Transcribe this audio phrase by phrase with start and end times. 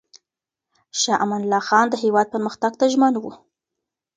[1.01, 3.23] شاه امان الله خان د هېواد پرمختګ ته ژمن و.